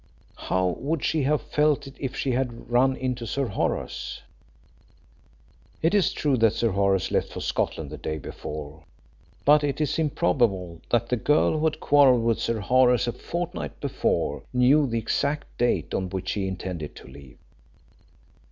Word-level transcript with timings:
How 0.49 0.69
would 0.79 1.03
she 1.05 1.21
have 1.25 1.43
felt 1.43 1.87
if 1.99 2.15
she 2.15 2.31
had 2.31 2.71
run 2.71 2.95
into 2.95 3.27
Sir 3.27 3.45
Horace? 3.45 4.23
It 5.83 5.93
is 5.93 6.11
true 6.11 6.37
that 6.37 6.53
Sir 6.53 6.71
Horace 6.71 7.11
left 7.11 7.29
for 7.31 7.39
Scotland 7.39 7.91
the 7.91 7.99
day 7.99 8.17
before, 8.17 8.83
but 9.45 9.63
it 9.63 9.79
is 9.79 9.99
improbable 9.99 10.81
that 10.89 11.09
the 11.09 11.17
girl 11.17 11.59
who 11.59 11.65
had 11.65 11.79
quarrelled 11.79 12.23
with 12.23 12.39
Sir 12.41 12.61
Horace 12.61 13.05
a 13.05 13.11
fortnight 13.11 13.79
before 13.79 14.41
knew 14.51 14.87
the 14.87 14.97
exact 14.97 15.55
date 15.59 15.93
on 15.93 16.09
which 16.09 16.31
he 16.31 16.47
intended 16.47 16.95
to 16.95 17.05
leave. 17.07 17.37